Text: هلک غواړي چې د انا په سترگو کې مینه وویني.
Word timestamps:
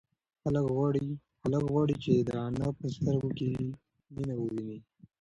هلک 0.43 1.63
غواړي 1.73 1.95
چې 2.03 2.13
د 2.27 2.29
انا 2.47 2.67
په 2.77 2.85
سترگو 2.95 3.29
کې 3.39 3.49
مینه 4.13 4.35
وویني. 4.37 4.77